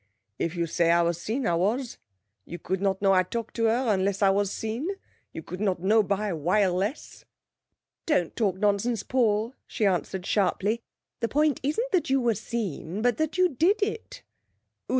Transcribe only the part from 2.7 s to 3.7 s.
not know I talk to